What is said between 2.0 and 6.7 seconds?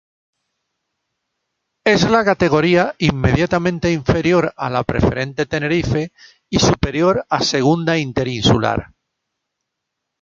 la categoría inmediatamente inferior a la Preferente Tenerife y